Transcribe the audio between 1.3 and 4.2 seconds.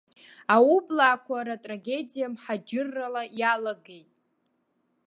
ртрагедиа мҳаџьыррала иалагеит.